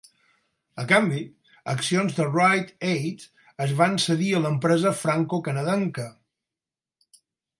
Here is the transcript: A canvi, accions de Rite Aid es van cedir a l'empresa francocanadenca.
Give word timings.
A 0.83 0.85
canvi, 0.91 1.19
accions 1.73 2.15
de 2.19 2.25
Rite 2.29 2.87
Aid 2.93 3.27
es 3.67 3.75
van 3.83 3.93
cedir 4.07 4.31
a 4.37 4.41
l'empresa 4.47 4.95
francocanadenca. 5.03 6.07